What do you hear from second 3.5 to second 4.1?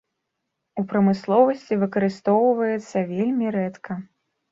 рэдка.